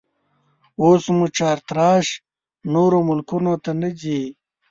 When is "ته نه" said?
3.63-3.89